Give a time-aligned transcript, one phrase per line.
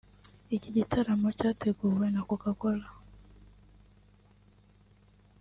[0.55, 2.87] Iki gitaramo cyateguwe na Coca-Cola